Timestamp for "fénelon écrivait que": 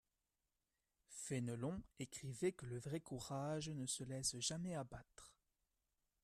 1.09-2.65